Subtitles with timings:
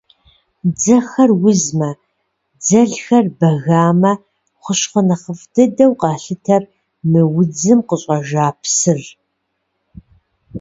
[0.77, 1.91] Дзэхэр узмэ,
[2.59, 4.13] дзэлхэр бэгамэ–
[4.61, 6.63] хущхъуэ нэхъыфӏ дыдэу къалъытэр
[7.09, 9.01] мы удзым къыщӏэжа псыр.